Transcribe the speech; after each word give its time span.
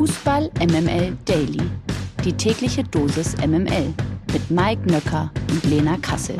Fußball 0.00 0.50
MML 0.60 1.14
Daily. 1.26 1.60
Die 2.24 2.32
tägliche 2.32 2.82
Dosis 2.82 3.36
MML 3.36 3.92
mit 4.32 4.50
Mike 4.50 4.90
Nöcker 4.90 5.30
und 5.50 5.62
Lena 5.64 5.98
Kassel. 5.98 6.38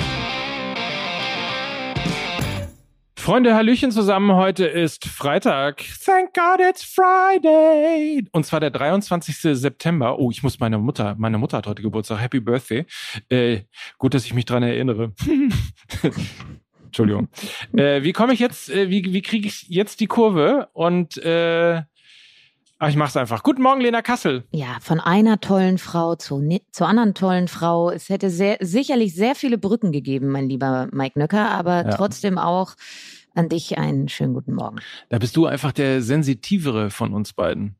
Freunde, 3.18 3.54
Hallöchen 3.54 3.90
zusammen. 3.90 4.34
Heute 4.34 4.64
ist 4.64 5.04
Freitag. 5.04 5.84
Thank 6.02 6.32
God 6.32 6.66
it's 6.66 6.82
Friday. 6.82 8.26
Und 8.32 8.46
zwar 8.46 8.60
der 8.60 8.70
23. 8.70 9.36
September. 9.36 10.18
Oh, 10.18 10.30
ich 10.30 10.42
muss 10.42 10.58
meine 10.58 10.78
Mutter, 10.78 11.14
meine 11.18 11.36
Mutter 11.36 11.58
hat 11.58 11.66
heute 11.66 11.82
Geburtstag. 11.82 12.18
Happy 12.18 12.40
Birthday. 12.40 12.86
Äh, 13.28 13.64
gut, 13.98 14.14
dass 14.14 14.24
ich 14.24 14.32
mich 14.32 14.46
dran 14.46 14.62
erinnere. 14.62 15.12
Entschuldigung. 16.86 17.28
Äh, 17.72 18.02
wie 18.04 18.12
komme 18.12 18.32
ich 18.32 18.40
jetzt, 18.40 18.70
äh, 18.70 18.90
wie, 18.90 19.12
wie 19.12 19.22
kriege 19.22 19.46
ich 19.46 19.68
jetzt 19.68 20.00
die 20.00 20.06
Kurve? 20.06 20.70
Und 20.72 21.18
äh, 21.18 21.82
ach, 22.80 22.88
ich 22.88 22.96
mache 22.96 23.10
es 23.10 23.16
einfach. 23.16 23.42
Guten 23.44 23.62
Morgen, 23.62 23.80
Lena 23.80 24.02
Kassel. 24.02 24.44
Ja, 24.50 24.78
von 24.80 24.98
einer 24.98 25.40
tollen 25.40 25.78
Frau 25.78 26.16
zu, 26.16 26.42
zur 26.72 26.88
anderen 26.88 27.14
tollen 27.14 27.46
Frau. 27.46 27.90
Es 27.90 28.08
hätte 28.08 28.30
sehr, 28.30 28.56
sicherlich 28.60 29.14
sehr 29.14 29.36
viele 29.36 29.58
Brücken 29.58 29.92
gegeben, 29.92 30.28
mein 30.28 30.48
lieber 30.48 30.88
Mike 30.90 31.18
Nöcker, 31.18 31.50
aber 31.50 31.84
ja. 31.84 31.90
trotzdem 31.90 32.38
auch 32.38 32.74
an 33.34 33.48
dich 33.48 33.78
einen 33.78 34.08
schönen 34.08 34.34
guten 34.34 34.54
Morgen. 34.54 34.78
Da 35.08 35.18
bist 35.18 35.36
du 35.36 35.46
einfach 35.46 35.72
der 35.72 36.02
sensitivere 36.02 36.90
von 36.90 37.12
uns 37.12 37.32
beiden. 37.32 37.76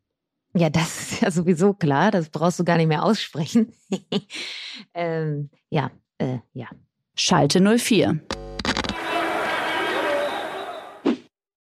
Ja, 0.54 0.68
das 0.68 1.12
ist 1.12 1.22
ja 1.22 1.30
sowieso 1.30 1.74
klar. 1.74 2.10
Das 2.10 2.28
brauchst 2.28 2.60
du 2.60 2.64
gar 2.64 2.76
nicht 2.76 2.88
mehr 2.88 3.04
aussprechen. 3.04 3.72
ähm, 4.94 5.50
ja, 5.70 5.90
äh, 6.18 6.38
ja. 6.52 6.66
Schalte 7.14 7.60
04. 7.60 8.20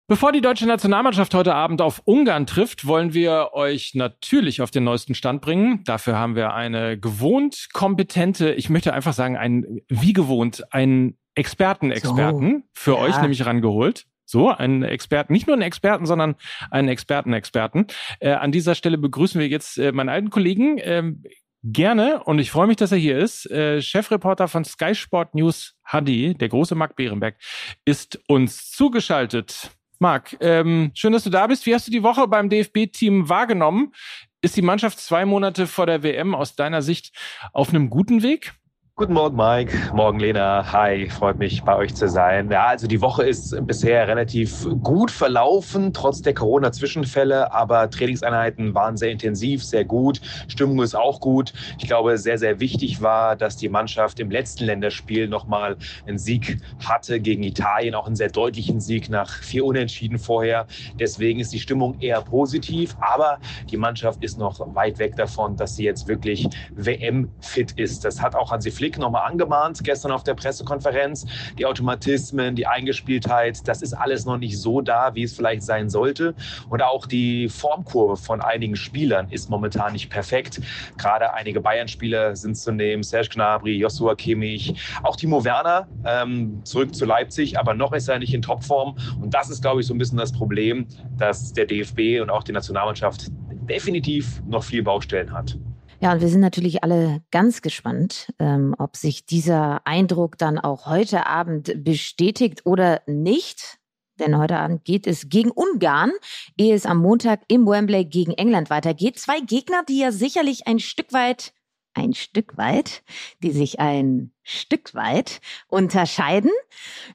Bevor 0.08 0.32
die 0.32 0.42
deutsche 0.42 0.68
Nationalmannschaft 0.68 1.34
heute 1.34 1.56
Abend 1.56 1.82
auf 1.82 2.04
Ungarn 2.06 2.46
trifft, 2.46 2.86
wollen 2.86 3.16
wir 3.16 3.54
euch 3.54 3.96
natürlich 3.96 4.62
auf 4.62 4.70
den 4.70 4.84
neuesten 4.84 5.16
Stand 5.16 5.42
bringen. 5.42 5.84
Dafür 5.84 6.16
haben 6.16 6.36
wir 6.36 6.54
eine 6.54 7.00
gewohnt 7.00 7.70
kompetente, 7.74 8.54
ich 8.54 8.70
möchte 8.70 8.94
einfach 8.94 9.14
sagen, 9.14 9.36
ein, 9.36 9.82
wie 9.88 10.14
gewohnt, 10.14 10.64
einen 10.72 11.18
Experten-Experten 11.34 12.66
so, 12.68 12.70
für 12.74 12.92
ja. 12.92 12.98
euch 13.00 13.20
nämlich 13.20 13.48
rangeholt. 13.48 14.06
So, 14.28 14.52
einen 14.52 14.84
Experten, 14.84 15.34
nicht 15.34 15.48
nur 15.48 15.56
einen 15.56 15.64
Experten, 15.64 16.06
sondern 16.06 16.36
einen 16.70 16.88
Experten-Experten. 16.88 17.88
Äh, 18.20 18.34
an 18.34 18.52
dieser 18.52 18.76
Stelle 18.76 19.00
begrüßen 19.00 19.42
wir 19.42 19.48
jetzt 19.48 19.80
äh, 19.80 19.92
meinen 19.92 20.10
alten 20.10 20.30
Kollegen 20.30 20.78
ähm, 20.84 21.24
gerne 21.64 22.24
und 22.24 22.38
ich 22.38 22.52
freue 22.52 22.68
mich, 22.68 22.78
dass 22.78 22.92
er 22.92 23.00
hier 23.00 23.18
ist. 23.18 23.50
Äh, 23.50 23.82
Chefreporter 23.82 24.48
von 24.48 24.66
Sky 24.66 24.94
Sport 24.94 25.34
News 25.34 25.76
HD, 25.84 26.40
der 26.40 26.50
große 26.50 26.76
Marc 26.76 26.96
Behrenberg, 26.96 27.38
ist 27.86 28.20
uns 28.28 28.70
zugeschaltet. 28.70 29.72
Marc, 30.00 30.38
ähm, 30.40 30.92
schön, 30.94 31.14
dass 31.14 31.24
du 31.24 31.30
da 31.30 31.48
bist. 31.48 31.66
Wie 31.66 31.74
hast 31.74 31.88
du 31.88 31.92
die 31.92 32.04
Woche 32.04 32.28
beim 32.28 32.50
DFB-Team 32.50 33.30
wahrgenommen? 33.30 33.94
Ist 34.42 34.56
die 34.56 34.62
Mannschaft 34.62 35.00
zwei 35.00 35.26
Monate 35.26 35.68
vor 35.68 35.86
der 35.86 36.04
WM 36.04 36.36
aus 36.36 36.56
deiner 36.56 36.82
Sicht 36.82 37.12
auf 37.54 37.70
einem 37.70 37.90
guten 37.90 38.22
Weg? 38.22 38.54
Guten 38.98 39.12
Morgen, 39.12 39.36
Mike. 39.36 39.92
Morgen, 39.94 40.22
Lena. 40.22 40.72
Hi, 40.72 41.10
freut 41.10 41.38
mich, 41.38 41.62
bei 41.64 41.76
euch 41.76 41.94
zu 41.94 42.08
sein. 42.08 42.50
Ja, 42.50 42.68
also 42.68 42.88
die 42.88 43.02
Woche 43.02 43.24
ist 43.26 43.54
bisher 43.68 44.08
relativ 44.08 44.66
gut 44.82 45.12
verlaufen, 45.12 45.92
trotz 45.92 46.22
der 46.22 46.34
Corona-Zwischenfälle. 46.34 47.52
Aber 47.52 47.90
Trainingseinheiten 47.90 48.74
waren 48.74 48.96
sehr 48.96 49.12
intensiv, 49.12 49.66
sehr 49.66 49.84
gut. 49.84 50.22
Stimmung 50.48 50.82
ist 50.82 50.96
auch 50.96 51.20
gut. 51.20 51.52
Ich 51.78 51.88
glaube, 51.88 52.18
sehr, 52.18 52.38
sehr 52.38 52.62
wichtig 52.62 53.02
war, 53.02 53.36
dass 53.36 53.58
die 53.58 53.68
Mannschaft 53.68 54.22
im 54.22 54.32
letzten 54.32 54.64
Länderspiel 54.64 55.28
nochmal 55.28 55.76
einen 56.08 56.18
Sieg 56.18 56.60
hatte 56.82 57.20
gegen 57.20 57.44
Italien. 57.44 57.96
Auch 57.96 58.08
einen 58.08 58.16
sehr 58.16 58.30
deutlichen 58.30 58.80
Sieg 58.80 59.10
nach 59.10 59.30
vier 59.30 59.66
Unentschieden 59.66 60.20
vorher. 60.20 60.68
Deswegen 60.98 61.42
ist 61.42 61.52
die 61.52 61.60
Stimmung 61.60 62.00
eher 62.00 62.22
positiv. 62.22 62.96
Aber 63.02 63.40
die 63.70 63.76
Mannschaft 63.76 64.24
ist 64.24 64.38
noch 64.38 64.58
weit 64.74 65.00
weg 65.00 65.18
davon, 65.18 65.58
dass 65.58 65.76
sie 65.76 65.84
jetzt 65.84 66.08
wirklich 66.08 66.48
WM-fit 66.72 67.74
ist. 67.74 68.06
Das 68.06 68.22
hat 68.22 68.36
auch 68.36 68.52
Hansi 68.52 68.72
Flick 68.72 68.85
Flick 68.86 69.00
nochmal 69.00 69.32
angemahnt, 69.32 69.84
gestern 69.84 70.12
auf 70.12 70.22
der 70.22 70.36
Pressekonferenz. 70.36 71.26
Die 71.58 71.66
Automatismen, 71.66 72.56
die 72.56 72.68
Eingespieltheit, 72.68 73.68
das 73.68 73.82
ist 73.82 73.94
alles 73.94 74.26
noch 74.26 74.38
nicht 74.38 74.60
so 74.60 74.80
da, 74.80 75.16
wie 75.16 75.24
es 75.24 75.36
vielleicht 75.36 75.64
sein 75.64 75.90
sollte. 75.90 76.36
Und 76.70 76.84
auch 76.84 77.08
die 77.08 77.50
Formkurve 77.50 78.16
von 78.16 78.42
einigen 78.42 78.76
Spielern 78.76 79.28
ist 79.32 79.50
momentan 79.50 79.94
nicht 79.94 80.12
perfekt. 80.12 80.62
Gerade 81.00 81.34
einige 81.34 81.62
Bayern-Spieler 81.62 82.36
sind 82.36 82.58
zu 82.58 82.72
nehmen, 82.72 83.02
Serge 83.02 83.30
Gnabry, 83.30 83.76
Joshua 83.76 84.14
Kimmich, 84.14 84.76
auch 85.02 85.16
Timo 85.16 85.44
Werner 85.44 85.88
ähm, 86.06 86.64
zurück 86.64 86.94
zu 86.94 87.06
Leipzig, 87.06 87.58
aber 87.58 87.74
noch 87.74 87.92
ist 87.92 88.08
er 88.08 88.20
nicht 88.20 88.36
in 88.36 88.44
Topform. 88.44 88.96
Und 89.20 89.34
das 89.34 89.50
ist, 89.50 89.64
glaube 89.64 89.82
ich, 89.82 89.88
so 89.88 89.96
ein 89.96 89.98
bisschen 89.98 90.20
das 90.20 90.32
Problem, 90.32 90.86
dass 91.18 91.54
der 91.54 91.66
DFB 91.66 92.22
und 92.22 92.30
auch 92.30 92.44
die 92.44 92.52
Nationalmannschaft 92.52 93.32
definitiv 93.68 94.44
noch 94.46 94.64
viel 94.64 94.84
Baustellen 94.84 95.34
hat. 95.34 95.58
Ja, 96.06 96.12
und 96.12 96.22
wir 96.22 96.30
sind 96.30 96.42
natürlich 96.42 96.84
alle 96.84 97.24
ganz 97.32 97.64
gespannt, 97.64 98.32
ähm, 98.38 98.76
ob 98.78 98.96
sich 98.96 99.26
dieser 99.26 99.88
Eindruck 99.88 100.38
dann 100.38 100.60
auch 100.60 100.86
heute 100.86 101.26
Abend 101.26 101.84
bestätigt 101.84 102.64
oder 102.64 103.02
nicht. 103.08 103.80
Denn 104.20 104.38
heute 104.38 104.60
Abend 104.60 104.86
geht 104.86 105.08
es 105.08 105.30
gegen 105.30 105.50
Ungarn, 105.50 106.12
ehe 106.58 106.76
es 106.76 106.86
am 106.86 107.00
Montag 107.00 107.42
im 107.48 107.66
Wembley 107.66 108.06
gegen 108.06 108.34
England 108.34 108.70
weitergeht. 108.70 109.18
Zwei 109.18 109.40
Gegner, 109.40 109.82
die 109.90 109.98
ja 109.98 110.12
sicherlich 110.12 110.68
ein 110.68 110.78
Stück 110.78 111.12
weit, 111.12 111.54
ein 111.96 112.14
Stück 112.14 112.56
weit, 112.56 113.02
die 113.42 113.52
sich 113.52 113.80
ein 113.80 114.32
Stück 114.44 114.94
weit 114.94 115.42
unterscheiden. 115.70 116.52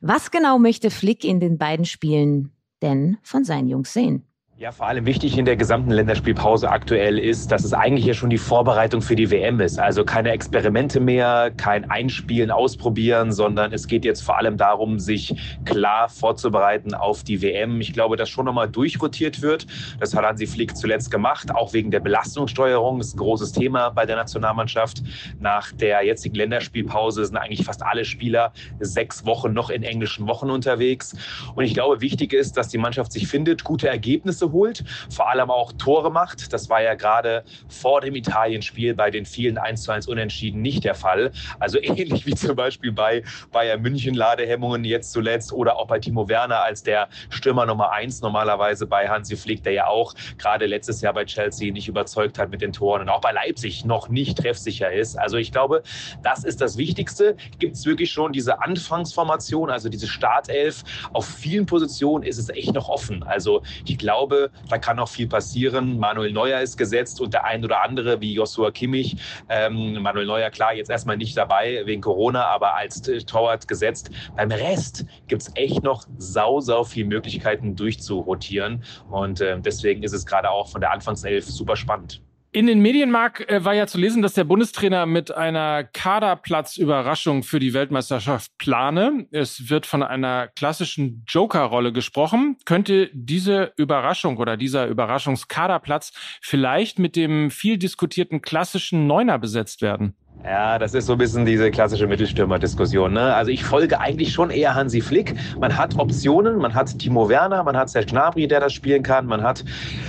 Was 0.00 0.33
genau 0.33 0.59
möchte 0.59 0.91
Flick 0.91 1.23
in 1.23 1.39
den 1.39 1.59
beiden 1.59 1.84
Spielen 1.84 2.56
denn 2.83 3.19
von 3.23 3.45
seinen 3.45 3.69
Jungs 3.69 3.93
sehen? 3.93 4.30
Ja, 4.60 4.72
vor 4.72 4.88
allem 4.88 5.06
wichtig 5.06 5.38
in 5.38 5.47
der 5.47 5.56
gesamten 5.56 5.91
Länderspielpause 5.91 6.69
aktuell 6.69 7.19
ist, 7.19 7.50
dass 7.50 7.65
es 7.65 7.72
eigentlich 7.72 8.04
ja 8.04 8.12
schon 8.12 8.28
die 8.28 8.37
Vorbereitung 8.37 9.00
für 9.00 9.16
die 9.16 9.31
WM 9.31 9.59
ist. 9.59 9.78
Also 9.78 10.04
keine 10.04 10.32
Experimente 10.32 11.00
mehr, 11.00 11.50
kein 11.56 11.91
Einspielen, 11.91 12.50
Ausprobieren, 12.50 13.32
sondern 13.32 13.72
es 13.72 13.87
geht 13.87 14.04
jetzt 14.04 14.20
vor 14.20 14.37
allem 14.37 14.59
darum, 14.59 14.99
sich 14.99 15.34
klar 15.65 16.10
vorzubereiten 16.10 16.93
auf 16.93 17.25
die 17.25 17.41
WM. 17.41 17.81
Ich 17.81 17.94
glaube, 17.94 18.19
dass 18.19 18.28
schon 18.28 18.44
nochmal 18.44 18.69
durchrotiert 18.69 19.41
wird. 19.41 19.66
Das 19.99 20.15
hat 20.15 20.26
Hansi 20.26 20.47
Flick 20.47 20.76
zuletzt 20.76 21.10
gemacht, 21.10 21.54
auch 21.54 21.72
wegen 21.72 21.91
der 21.91 22.00
Belastungssteuerung. 22.00 22.99
Das 22.99 23.06
ist 23.06 23.15
ein 23.15 23.20
großes 23.20 23.53
Thema 23.53 23.88
bei 23.88 24.04
der 24.04 24.16
Nationalmannschaft. 24.16 25.03
Nach 25.38 25.72
der 25.72 26.04
jetzigen 26.04 26.34
Länderspielpause 26.34 27.25
sind 27.25 27.38
eigentlich 27.38 27.65
fast 27.65 27.82
alle 27.82 28.04
Spieler 28.04 28.53
sechs 28.78 29.25
Wochen 29.25 29.54
noch 29.54 29.70
in 29.70 29.84
englischen 29.84 30.26
Wochen 30.26 30.50
unterwegs. 30.50 31.16
Und 31.54 31.65
ich 31.65 31.72
glaube, 31.72 32.03
wichtig 32.03 32.34
ist, 32.34 32.59
dass 32.59 32.69
die 32.69 32.76
Mannschaft 32.76 33.10
sich 33.12 33.26
findet, 33.26 33.65
gute 33.65 33.88
Ergebnisse 33.88 34.50
holt, 34.53 34.84
vor 35.11 35.31
allem 35.31 35.50
auch 35.50 35.72
Tore 35.72 36.11
macht. 36.11 36.53
Das 36.53 36.69
war 36.69 36.83
ja 36.83 36.94
gerade 36.94 37.44
vor 37.69 38.00
dem 38.00 38.15
Italien-Spiel 38.15 38.94
bei 38.94 39.11
den 39.11 39.25
vielen 39.25 39.59
1 39.59 39.83
zu 39.83 39.93
1 39.93 40.09
Unentschieden 40.09 40.62
nicht 40.62 40.84
der 40.84 40.94
Fall. 40.94 41.33
Also 41.59 41.78
ähnlich 41.83 42.27
wie 42.27 42.34
zum 42.34 42.56
Beispiel 42.56 42.93
bei 42.93 43.22
Bayern 43.53 43.83
München 43.83 44.15
Ladehemmungen 44.15 44.84
jetzt 44.84 45.12
zuletzt 45.12 45.53
oder 45.53 45.77
auch 45.77 45.87
bei 45.87 45.99
Timo 45.99 46.28
Werner 46.28 46.62
als 46.62 46.83
der 46.83 47.09
Stürmer 47.28 47.66
Nummer 47.66 47.93
1 47.93 48.21
normalerweise 48.22 48.87
bei 48.87 49.09
Hansi 49.09 49.37
Flick, 49.37 49.62
der 49.62 49.72
ja 49.72 49.87
auch 49.87 50.15
gerade 50.38 50.67
letztes 50.67 51.00
Jahr 51.00 51.15
bei 51.15 51.25
Chelsea 51.25 51.72
nicht 51.72 51.88
überzeugt 51.88 52.38
hat 52.38 52.50
mit 52.50 52.62
den 52.62 52.72
Toren 52.72 53.03
und 53.03 53.09
auch 53.09 53.21
bei 53.21 53.32
Leipzig 53.32 53.84
noch 53.84 54.09
nicht 54.09 54.38
treffsicher 54.38 54.91
ist. 54.93 55.19
Also 55.19 55.37
ich 55.37 55.53
glaube, 55.53 55.82
das 56.22 56.44
ist 56.44 56.61
das 56.61 56.77
Wichtigste. 56.77 57.37
Gibt 57.59 57.77
es 57.77 57.84
wirklich 57.84 58.11
schon 58.11 58.32
diese 58.32 58.62
Anfangsformation, 58.62 59.71
also 59.71 59.88
diese 59.88 60.06
Startelf. 60.06 60.82
Auf 61.12 61.27
vielen 61.27 61.67
Positionen 61.67 62.25
ist 62.25 62.38
es 62.38 62.49
echt 62.49 62.75
noch 62.75 62.88
offen. 62.88 63.22
Also 63.22 63.62
ich 63.87 63.99
glaube, 63.99 64.40
da 64.69 64.78
kann 64.78 64.97
noch 64.97 65.09
viel 65.09 65.28
passieren. 65.28 65.99
Manuel 65.99 66.33
Neuer 66.33 66.61
ist 66.61 66.77
gesetzt 66.77 67.21
und 67.21 67.34
der 67.34 67.45
ein 67.45 67.65
oder 67.65 67.83
andere 67.83 68.21
wie 68.21 68.34
Joshua 68.34 68.71
Kimmich. 68.71 69.17
Ähm, 69.49 70.01
Manuel 70.03 70.27
Neuer, 70.27 70.51
klar, 70.51 70.75
jetzt 70.75 70.91
erstmal 70.91 71.17
nicht 71.17 71.37
dabei 71.37 71.83
wegen 71.84 72.01
Corona, 72.01 72.47
aber 72.47 72.75
als 72.75 73.03
Torwart 73.27 73.69
gesetzt. 73.69 74.11
Beim 74.37 74.50
Rest 74.50 75.05
gibt 75.27 75.43
es 75.43 75.50
echt 75.55 75.83
noch 75.83 76.05
sau, 76.19 76.61
sau 76.61 76.84
viele 76.84 77.09
Möglichkeiten 77.09 77.77
durchzurotieren. 77.77 78.83
Und 79.11 79.41
äh, 79.41 79.61
deswegen 79.61 80.03
ist 80.03 80.12
es 80.12 80.25
gerade 80.25 80.50
auch 80.50 80.69
von 80.69 80.81
der 80.81 80.93
Anfangself 80.93 81.45
super 81.47 81.77
spannend. 81.77 82.23
In 82.52 82.67
den 82.67 82.81
Medien, 82.81 83.12
Marc, 83.12 83.49
äh, 83.49 83.64
war 83.64 83.75
ja 83.75 83.87
zu 83.87 83.97
lesen, 83.97 84.23
dass 84.23 84.35
der 84.35 84.43
Bundestrainer 84.43 85.06
mit 85.06 85.32
einer 85.32 85.85
Kaderplatzüberraschung 85.85 87.44
für 87.44 87.61
die 87.61 87.75
Weltmeisterschaft 87.75 88.50
plane. 88.58 89.29
Es 89.31 89.70
wird 89.70 89.87
von 89.87 90.02
einer 90.02 90.49
klassischen 90.49 91.25
Joker-Rolle 91.29 91.93
gesprochen. 91.93 92.56
Könnte 92.64 93.08
diese 93.12 93.73
Überraschung 93.76 94.37
oder 94.37 94.56
dieser 94.56 94.88
Überraschungskaderplatz 94.88 96.12
vielleicht 96.43 96.99
mit 96.99 97.14
dem 97.14 97.52
viel 97.52 97.79
diskutierten 97.79 98.43
klassischen 98.43 99.06
Neuner 99.06 99.38
besetzt 99.38 99.81
werden? 99.81 100.17
Ja, 100.42 100.78
das 100.78 100.94
ist 100.94 101.04
so 101.04 101.12
ein 101.12 101.19
bisschen 101.19 101.44
diese 101.44 101.70
klassische 101.70 102.06
Mittelstürmer-Diskussion. 102.06 103.12
Ne? 103.12 103.34
Also 103.34 103.50
ich 103.50 103.62
folge 103.62 104.00
eigentlich 104.00 104.32
schon 104.32 104.48
eher 104.48 104.75
Hansi 104.75 105.02
Flick. 105.02 105.34
Man 105.58 105.76
hat 105.76 105.98
Optionen, 105.98 106.56
man 106.56 106.75
hat 106.75 106.98
Timo 106.98 107.28
Werner, 107.28 107.62
man 107.62 107.76
hat 107.76 107.90
Serge 107.90 108.06
Gnabry, 108.06 108.48
der 108.48 108.60
das 108.60 108.72
spielen 108.72 109.02
kann, 109.02 109.26
man 109.26 109.42
hat 109.42 109.62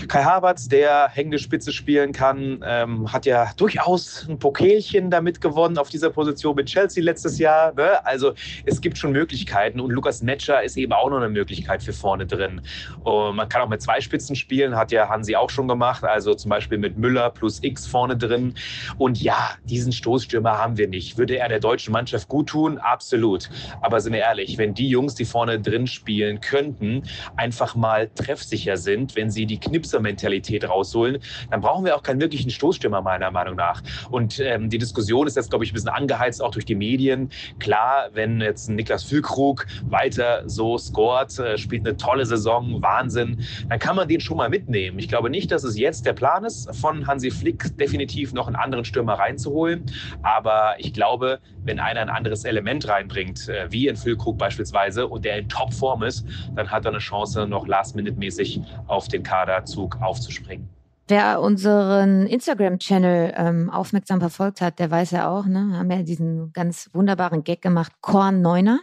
Kai 0.07 0.23
Havertz, 0.23 0.69
der 0.69 1.09
hängende 1.09 1.37
Spitze 1.37 1.73
spielen 1.73 2.13
kann, 2.13 2.63
ähm, 2.65 3.11
hat 3.11 3.25
ja 3.25 3.51
durchaus 3.57 4.25
ein 4.29 4.39
Pokelchen 4.39 5.11
damit 5.11 5.41
gewonnen 5.41 5.77
auf 5.77 5.89
dieser 5.89 6.09
Position 6.09 6.55
mit 6.55 6.67
Chelsea 6.67 7.03
letztes 7.03 7.37
Jahr. 7.37 7.73
Ne? 7.73 8.05
Also 8.05 8.31
es 8.65 8.79
gibt 8.79 8.97
schon 8.97 9.11
Möglichkeiten 9.11 9.81
und 9.81 9.91
Lukas 9.91 10.21
Netscher 10.21 10.63
ist 10.63 10.77
eben 10.77 10.93
auch 10.93 11.09
noch 11.09 11.17
eine 11.17 11.29
Möglichkeit 11.29 11.83
für 11.83 11.91
vorne 11.93 12.25
drin. 12.25 12.61
Und 13.03 13.35
man 13.35 13.49
kann 13.49 13.63
auch 13.63 13.69
mit 13.69 13.81
zwei 13.81 13.99
Spitzen 13.99 14.37
spielen, 14.37 14.77
hat 14.77 14.93
ja 14.93 15.09
Hansi 15.09 15.35
auch 15.35 15.49
schon 15.49 15.67
gemacht, 15.67 16.05
also 16.05 16.33
zum 16.35 16.47
Beispiel 16.47 16.77
mit 16.77 16.97
Müller 16.97 17.31
plus 17.31 17.61
X 17.61 17.85
vorne 17.85 18.15
drin. 18.15 18.53
Und 18.97 19.21
ja, 19.21 19.51
diesen 19.65 19.91
Stoß 19.91 20.20
Stoßstürmer 20.21 20.57
haben 20.57 20.77
wir 20.77 20.87
nicht. 20.87 21.17
Würde 21.17 21.37
er 21.37 21.49
der 21.49 21.59
deutschen 21.59 21.91
Mannschaft 21.91 22.27
gut 22.27 22.49
tun? 22.49 22.77
Absolut. 22.77 23.49
Aber 23.81 23.99
sind 23.99 24.13
wir 24.13 24.19
ehrlich, 24.19 24.57
wenn 24.57 24.73
die 24.73 24.87
Jungs, 24.87 25.15
die 25.15 25.25
vorne 25.25 25.59
drin 25.59 25.87
spielen 25.87 26.39
könnten, 26.41 27.03
einfach 27.35 27.75
mal 27.75 28.09
treffsicher 28.09 28.77
sind, 28.77 29.15
wenn 29.15 29.31
sie 29.31 29.45
die 29.45 29.59
Knipser-Mentalität 29.59 30.69
rausholen, 30.69 31.19
dann 31.49 31.61
brauchen 31.61 31.85
wir 31.85 31.95
auch 31.95 32.03
keinen 32.03 32.21
wirklichen 32.21 32.51
Stoßstürmer, 32.51 33.01
meiner 33.01 33.31
Meinung 33.31 33.55
nach. 33.55 33.81
Und 34.11 34.39
ähm, 34.39 34.69
die 34.69 34.77
Diskussion 34.77 35.25
ist 35.25 35.35
jetzt, 35.35 35.49
glaube 35.49 35.65
ich, 35.65 35.71
ein 35.71 35.73
bisschen 35.73 35.89
angeheizt, 35.89 36.41
auch 36.41 36.51
durch 36.51 36.65
die 36.65 36.75
Medien. 36.75 37.29
Klar, 37.59 38.09
wenn 38.13 38.39
jetzt 38.41 38.69
Niklas 38.69 39.03
Füllkrug 39.03 39.65
weiter 39.85 40.43
so 40.47 40.77
scoret, 40.77 41.37
äh, 41.39 41.57
spielt 41.57 41.87
eine 41.87 41.97
tolle 41.97 42.25
Saison, 42.25 42.81
Wahnsinn, 42.81 43.43
dann 43.69 43.79
kann 43.79 43.95
man 43.95 44.07
den 44.07 44.21
schon 44.21 44.37
mal 44.37 44.49
mitnehmen. 44.49 44.99
Ich 44.99 45.07
glaube 45.07 45.29
nicht, 45.29 45.51
dass 45.51 45.63
es 45.63 45.77
jetzt 45.77 46.05
der 46.05 46.13
Plan 46.13 46.45
ist, 46.45 46.73
von 46.75 47.07
Hansi 47.07 47.31
Flick 47.31 47.75
definitiv 47.77 48.33
noch 48.33 48.47
einen 48.47 48.55
anderen 48.55 48.85
Stürmer 48.85 49.13
reinzuholen. 49.13 49.83
Aber 50.21 50.75
ich 50.77 50.93
glaube, 50.93 51.39
wenn 51.63 51.79
einer 51.79 52.01
ein 52.01 52.09
anderes 52.09 52.45
Element 52.45 52.87
reinbringt, 52.87 53.49
äh, 53.49 53.71
wie 53.71 53.87
in 53.87 53.95
Füllkrug 53.95 54.37
beispielsweise, 54.37 55.07
und 55.07 55.25
der 55.25 55.37
in 55.37 55.49
Topform 55.49 56.03
ist, 56.03 56.25
dann 56.55 56.69
hat 56.69 56.85
er 56.85 56.91
eine 56.91 56.99
Chance, 56.99 57.47
noch 57.47 57.67
last-minute-mäßig 57.67 58.61
auf 58.87 59.07
den 59.07 59.23
Kaderzug 59.23 60.01
aufzuspringen. 60.01 60.69
Wer 61.07 61.41
unseren 61.41 62.25
Instagram-Channel 62.27 63.33
ähm, 63.35 63.69
aufmerksam 63.69 64.21
verfolgt 64.21 64.61
hat, 64.61 64.79
der 64.79 64.89
weiß 64.89 65.11
ja 65.11 65.29
auch, 65.29 65.45
ne, 65.45 65.77
haben 65.77 65.91
ja 65.91 66.03
diesen 66.03 66.53
ganz 66.53 66.89
wunderbaren 66.93 67.43
Gag 67.43 67.61
gemacht, 67.61 67.91
Korn 68.01 68.41
Neuner. 68.41 68.79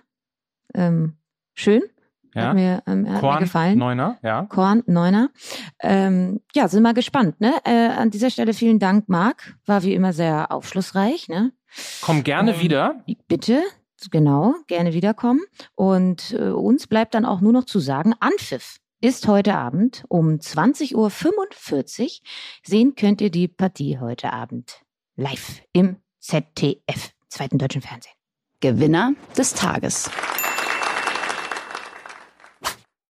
Ähm, 0.74 1.16
schön. 1.54 1.82
Ja. 2.38 2.48
Hat, 2.48 2.54
mir, 2.54 2.82
ähm, 2.86 3.12
hat 3.12 3.20
Korn 3.20 3.34
mir 3.34 3.40
gefallen. 3.40 3.78
Neuner, 3.78 4.18
ja. 4.22 4.46
Korn 4.46 4.82
Neuner. 4.86 5.30
Ähm, 5.80 6.40
ja, 6.54 6.68
sind 6.68 6.82
wir 6.82 6.94
gespannt. 6.94 7.40
Ne? 7.40 7.54
Äh, 7.64 7.88
an 7.88 8.10
dieser 8.10 8.30
Stelle 8.30 8.54
vielen 8.54 8.78
Dank, 8.78 9.08
Marc. 9.08 9.56
War 9.66 9.82
wie 9.82 9.94
immer 9.94 10.12
sehr 10.12 10.52
aufschlussreich. 10.52 11.28
Ne? 11.28 11.52
Komm 12.00 12.24
gerne 12.24 12.54
Ähm, 12.54 12.60
wieder. 12.60 13.04
Bitte, 13.28 13.62
genau, 14.10 14.54
gerne 14.66 14.92
wiederkommen. 14.92 15.40
Und 15.74 16.32
äh, 16.32 16.50
uns 16.50 16.86
bleibt 16.86 17.14
dann 17.14 17.24
auch 17.24 17.40
nur 17.40 17.52
noch 17.52 17.64
zu 17.64 17.78
sagen, 17.78 18.14
Anpfiff 18.20 18.78
ist 19.00 19.28
heute 19.28 19.54
Abend 19.54 20.04
um 20.08 20.38
20.45 20.38 20.94
Uhr. 20.94 22.10
Sehen 22.64 22.94
könnt 22.96 23.20
ihr 23.20 23.30
die 23.30 23.48
Partie 23.48 23.98
heute 23.98 24.32
Abend 24.32 24.82
live 25.16 25.62
im 25.72 25.96
ZDF, 26.20 27.12
zweiten 27.28 27.58
deutschen 27.58 27.82
Fernsehen. 27.82 28.14
Gewinner 28.60 29.12
des 29.36 29.54
Tages. 29.54 30.10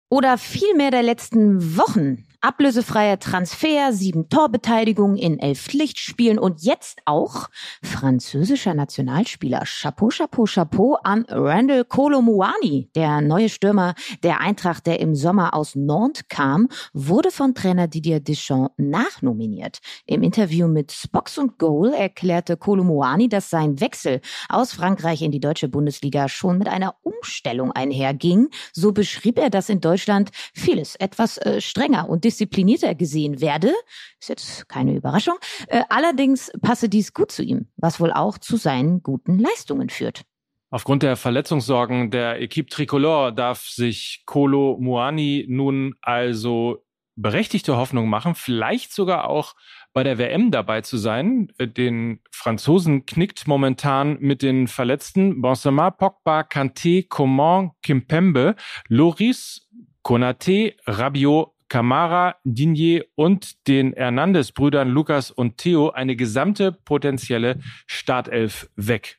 Oder 0.09 0.39
vielmehr 0.39 0.91
der 0.91 1.03
letzten 1.03 1.77
Wochen. 1.77 2.27
Ablösefreier 2.41 3.19
Transfer, 3.19 3.93
sieben 3.93 4.29
Torbeteiligungen 4.29 5.17
in 5.17 5.39
elf 5.39 5.63
Pflichtspielen 5.63 6.39
und 6.39 6.63
jetzt 6.63 7.01
auch 7.05 7.49
französischer 7.83 8.75
Nationalspieler. 8.75 9.63
Chapeau, 9.65 10.09
Chapeau, 10.09 10.45
Chapeau 10.45 10.99
an 11.03 11.25
Randall 11.29 11.85
Kolomuani. 11.85 12.91
Der 12.95 13.21
neue 13.21 13.49
Stürmer 13.49 13.95
der 14.23 14.41
Eintracht, 14.41 14.87
der 14.87 15.01
im 15.01 15.15
Sommer 15.15 15.55
aus 15.55 15.75
Nantes 15.75 16.29
kam, 16.29 16.69
wurde 16.93 17.31
von 17.31 17.55
Trainer 17.55 17.89
Didier 17.89 18.21
Deschamps 18.21 18.75
nachnominiert. 18.77 19.79
Im 20.07 20.23
Interview 20.23 20.69
mit 20.69 20.93
Spox 20.93 21.39
und 21.39 21.59
Goal 21.59 21.93
erklärte 21.93 22.57
Kolomuani, 22.57 23.29
dass 23.29 23.51
sein 23.51 23.81
Wechsel 23.81 24.21
aus 24.49 24.73
Frankreich 24.73 25.23
in 25.23 25.33
die 25.33 25.41
deutsche 25.41 25.69
Bundesliga 25.69 26.29
schon 26.29 26.59
mit 26.59 26.69
einer 26.69 26.95
Umstellung 27.03 27.73
einherging. 27.73 28.49
So 28.73 28.93
beschrieb 28.93 29.39
er, 29.39 29.51
dass 29.51 29.69
in 29.69 29.81
Deutschland 29.81 30.31
vieles 30.55 30.97
etwas 30.97 31.39
äh, 31.39 31.61
strenger 31.61 32.09
und 32.09 32.25
disziplinierter 32.37 32.95
gesehen 32.95 33.41
werde. 33.41 33.73
Ist 34.21 34.29
jetzt 34.29 34.69
keine 34.69 34.95
Überraschung. 34.95 35.37
Äh, 35.69 35.83
allerdings 35.89 36.51
passe 36.63 36.89
dies 36.89 37.13
gut 37.15 37.33
zu 37.33 37.43
ihm, 37.43 37.69
was 37.77 38.01
wohl 38.01 38.13
auch 38.13 38.39
zu 38.39 38.57
seinen 38.57 39.03
guten 39.03 39.39
Leistungen 39.39 39.89
führt. 39.89 40.23
Aufgrund 40.71 41.03
der 41.03 41.17
Verletzungssorgen 41.17 42.11
der 42.11 42.41
Equipe 42.41 42.69
Tricolore 42.69 43.33
darf 43.33 43.63
sich 43.63 44.25
Kolo 44.27 44.77
Muani 44.81 45.47
nun 45.49 45.95
also 46.03 46.83
berechtigte 47.19 47.79
Hoffnung 47.79 48.11
machen, 48.11 48.35
vielleicht 48.35 48.93
sogar 48.93 49.31
auch 49.31 49.55
bei 49.95 50.03
der 50.03 50.19
WM 50.19 50.51
dabei 50.51 50.83
zu 50.83 50.99
sein. 50.99 51.49
Äh, 51.57 51.69
Den 51.69 52.21
Franzosen 52.31 53.07
knickt 53.07 53.47
momentan 53.47 54.19
mit 54.21 54.43
den 54.43 54.69
Verletzten 54.69 55.41
Benzema, 55.41 55.91
Pogba, 55.91 56.41
Kanté, 56.41 57.09
Coman, 57.09 57.71
Kimpembe, 57.83 58.55
Loris, 58.89 59.67
Konate, 60.03 60.75
Rabiot, 60.87 61.56
Camara, 61.69 62.37
Digné 62.45 63.05
und 63.15 63.67
den 63.69 63.93
Hernandez-Brüdern 63.93 64.89
Lukas 64.89 65.31
und 65.31 65.59
Theo 65.59 65.91
eine 65.91 66.17
gesamte 66.17 66.73
potenzielle 66.73 67.61
Startelf 67.87 68.69
weg. 68.77 69.19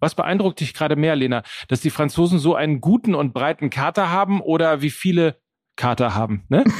Was 0.00 0.14
beeindruckt 0.14 0.60
dich 0.60 0.74
gerade 0.74 0.96
mehr, 0.96 1.14
Lena? 1.16 1.42
Dass 1.68 1.80
die 1.80 1.90
Franzosen 1.90 2.38
so 2.38 2.54
einen 2.54 2.80
guten 2.80 3.14
und 3.14 3.32
breiten 3.32 3.70
Kater 3.70 4.10
haben 4.10 4.40
oder 4.40 4.82
wie 4.82 4.90
viele 4.90 5.36
Kater 5.76 6.14
haben, 6.14 6.44
ne? 6.48 6.64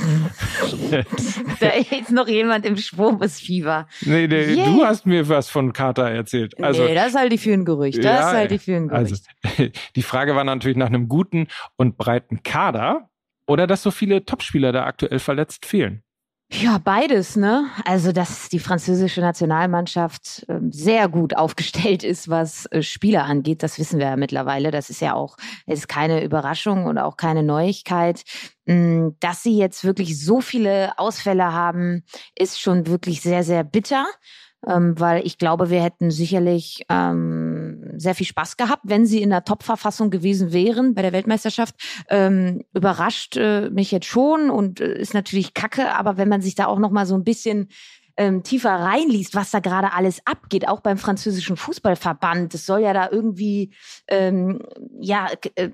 Da 1.61 1.69
ist 1.69 2.11
noch 2.11 2.29
jemand 2.29 2.67
im 2.67 2.77
Schwurbesfieber. 2.77 3.87
nee, 4.03 4.27
nee, 4.27 4.55
Yay. 4.55 4.65
du 4.65 4.85
hast 4.85 5.07
mir 5.07 5.29
was 5.29 5.49
von 5.49 5.73
Kater 5.73 6.11
erzählt. 6.11 6.63
Also, 6.63 6.85
nee, 6.85 6.95
das 6.95 7.15
halte 7.15 7.35
ich 7.35 7.41
für 7.41 7.53
ein 7.53 7.65
Gerücht. 7.65 7.99
Das 7.99 8.05
Ja, 8.05 8.33
halte 8.33 8.55
ich 8.57 8.63
für 8.63 8.77
ein 8.77 8.89
Gerücht. 8.89 9.25
also, 9.45 9.67
die 9.97 10.03
Frage 10.03 10.35
war 10.37 10.45
natürlich 10.45 10.77
nach 10.77 10.89
einem 10.89 11.09
guten 11.09 11.47
und 11.77 11.97
breiten 11.97 12.43
Kader 12.43 13.09
oder 13.47 13.67
dass 13.67 13.83
so 13.83 13.91
viele 13.91 14.25
Topspieler 14.25 14.73
da 14.73 14.85
aktuell 14.85 15.19
verletzt 15.19 15.67
fehlen. 15.67 16.03
Ja, 16.55 16.77
beides, 16.77 17.35
ne? 17.37 17.67
Also, 17.87 18.13
dass 18.13 18.51
die 18.51 18.59
französische 18.59 19.23
Nationalmannschaft 19.23 20.45
ähm, 20.49 20.71
sehr 20.71 21.09
gut 21.09 21.35
aufgestellt 21.37 22.05
ist, 22.05 22.29
was 22.29 22.67
äh, 22.67 22.83
Spieler 22.83 23.25
angeht, 23.25 23.63
das 23.63 23.79
wissen 23.79 23.99
wir 23.99 24.07
ja 24.07 24.17
mittlerweile. 24.17 24.71
Das 24.71 24.91
ist 24.91 25.01
ja 25.01 25.15
auch, 25.15 25.37
ist 25.67 25.89
keine 25.89 26.23
Überraschung 26.23 26.85
und 26.85 26.99
auch 26.99 27.17
keine 27.17 27.43
Neuigkeit. 27.43 28.23
Mm, 28.67 29.11
Dass 29.19 29.43
sie 29.43 29.57
jetzt 29.57 29.85
wirklich 29.85 30.23
so 30.23 30.43
viele 30.43 30.99
Ausfälle 30.99 31.53
haben, 31.53 32.05
ist 32.35 32.61
schon 32.61 32.87
wirklich 32.87 33.23
sehr, 33.23 33.45
sehr 33.45 33.65
bitter. 33.65 34.07
Ähm, 34.67 34.95
weil 35.01 35.27
ich 35.27 35.39
glaube, 35.39 35.71
wir 35.71 35.83
hätten 35.83 36.11
sicherlich 36.11 36.85
ähm, 36.89 37.52
sehr 37.97 38.15
viel 38.15 38.27
Spaß 38.27 38.57
gehabt, 38.57 38.83
wenn 38.85 39.07
sie 39.07 39.23
in 39.23 39.31
der 39.31 39.45
Top-Verfassung 39.45 40.11
gewesen 40.11 40.53
wären 40.53 40.95
bei 40.95 41.03
der 41.03 41.13
Weltmeisterschaft. 41.13 41.75
Ähm, 42.09 42.65
überrascht 42.75 43.37
äh, 43.37 43.71
mich 43.71 43.91
jetzt 43.91 44.07
schon 44.07 44.51
und 44.51 44.81
äh, 44.81 44.99
ist 44.99 45.15
natürlich 45.15 45.55
kacke, 45.55 45.95
aber 45.95 46.17
wenn 46.17 46.29
man 46.29 46.43
sich 46.43 46.55
da 46.55 46.67
auch 46.67 46.79
noch 46.79 46.91
mal 46.91 47.07
so 47.07 47.15
ein 47.15 47.25
bisschen 47.25 47.69
ähm, 48.17 48.43
tiefer 48.43 48.71
reinliest, 48.71 49.35
was 49.35 49.51
da 49.51 49.61
gerade 49.61 49.93
alles 49.93 50.21
abgeht, 50.27 50.69
auch 50.69 50.81
beim 50.81 50.99
französischen 50.99 51.57
Fußballverband, 51.57 52.55
es 52.55 52.67
soll 52.67 52.81
ja 52.81 52.93
da 52.93 53.09
irgendwie 53.11 53.73
ähm, 54.09 54.61
ja 55.01 55.29
äh, 55.55 55.71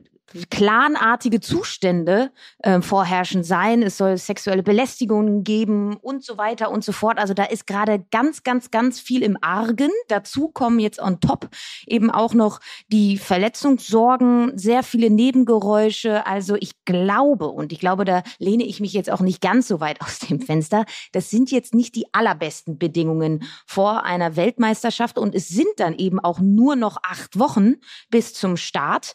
clanartige 0.50 1.40
Zustände 1.40 2.30
ähm, 2.62 2.82
vorherrschend 2.82 3.46
sein. 3.46 3.82
Es 3.82 3.96
soll 3.96 4.16
sexuelle 4.18 4.62
Belästigungen 4.62 5.44
geben 5.44 5.96
und 5.96 6.24
so 6.24 6.36
weiter 6.36 6.70
und 6.70 6.84
so 6.84 6.92
fort. 6.92 7.18
Also 7.18 7.34
da 7.34 7.44
ist 7.44 7.66
gerade 7.66 8.04
ganz, 8.10 8.42
ganz, 8.42 8.70
ganz 8.70 9.00
viel 9.00 9.22
im 9.22 9.38
Argen. 9.40 9.90
Dazu 10.08 10.48
kommen 10.48 10.78
jetzt 10.78 11.00
on 11.00 11.20
top 11.20 11.48
eben 11.86 12.10
auch 12.10 12.34
noch 12.34 12.60
die 12.88 13.16
Verletzungssorgen, 13.18 14.56
sehr 14.58 14.82
viele 14.82 15.10
Nebengeräusche. 15.10 16.26
Also 16.26 16.56
ich 16.56 16.72
glaube, 16.84 17.48
und 17.48 17.72
ich 17.72 17.80
glaube, 17.80 18.04
da 18.04 18.22
lehne 18.38 18.64
ich 18.64 18.80
mich 18.80 18.92
jetzt 18.92 19.10
auch 19.10 19.20
nicht 19.20 19.40
ganz 19.40 19.68
so 19.68 19.80
weit 19.80 20.00
aus 20.08 20.18
dem 20.20 20.40
Fenster, 20.40 20.84
das 21.12 21.30
sind 21.30 21.50
jetzt 21.50 21.74
nicht 21.74 21.94
die 21.94 22.06
allerbesten 22.12 22.78
Bedingungen 22.78 23.44
vor 23.66 24.04
einer 24.04 24.36
Weltmeisterschaft 24.36 25.18
und 25.18 25.34
es 25.34 25.48
sind 25.48 25.68
dann 25.78 25.94
eben 25.94 26.20
auch 26.20 26.40
nur 26.40 26.76
noch 26.76 26.98
acht 27.02 27.38
Wochen 27.38 27.74
bis 28.10 28.34
zum 28.34 28.56
Start. 28.56 29.14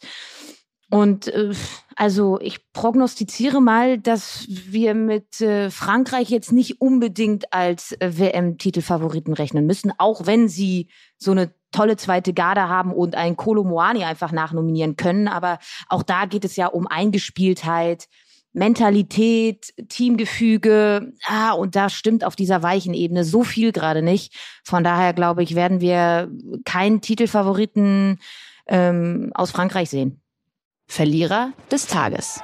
Und 0.94 1.26
äh, 1.26 1.52
also 1.96 2.38
ich 2.40 2.70
prognostiziere 2.72 3.60
mal, 3.60 3.98
dass 3.98 4.46
wir 4.48 4.94
mit 4.94 5.40
äh, 5.40 5.68
Frankreich 5.68 6.30
jetzt 6.30 6.52
nicht 6.52 6.80
unbedingt 6.80 7.52
als 7.52 8.00
äh, 8.00 8.16
WM-Titelfavoriten 8.16 9.34
rechnen 9.34 9.66
müssen, 9.66 9.92
auch 9.98 10.26
wenn 10.26 10.48
sie 10.48 10.86
so 11.18 11.32
eine 11.32 11.52
tolle 11.72 11.96
zweite 11.96 12.32
Garde 12.32 12.68
haben 12.68 12.92
und 12.92 13.16
einen 13.16 13.36
Kolo 13.36 13.64
Moani 13.64 14.04
einfach 14.04 14.30
nachnominieren 14.30 14.94
können. 14.94 15.26
Aber 15.26 15.58
auch 15.88 16.04
da 16.04 16.26
geht 16.26 16.44
es 16.44 16.54
ja 16.54 16.68
um 16.68 16.86
Eingespieltheit. 16.86 18.06
Mentalität, 18.52 19.74
Teamgefüge, 19.88 21.12
ah, 21.26 21.54
und 21.54 21.74
da 21.74 21.88
stimmt 21.88 22.22
auf 22.22 22.36
dieser 22.36 22.62
weichen 22.62 22.94
Ebene 22.94 23.24
so 23.24 23.42
viel 23.42 23.72
gerade 23.72 24.00
nicht. 24.00 24.32
Von 24.62 24.84
daher 24.84 25.12
glaube 25.12 25.42
ich, 25.42 25.56
werden 25.56 25.80
wir 25.80 26.30
keinen 26.64 27.00
Titelfavoriten 27.00 28.20
ähm, 28.68 29.32
aus 29.34 29.50
Frankreich 29.50 29.90
sehen. 29.90 30.20
Verlierer 30.86 31.52
des 31.70 31.86
Tages. 31.86 32.40